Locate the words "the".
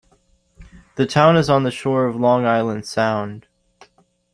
0.95-1.05, 1.61-1.69